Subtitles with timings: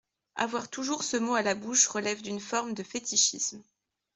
[0.33, 3.61] Avoir toujours ce mot à la bouche relève d’une forme de fétichisme.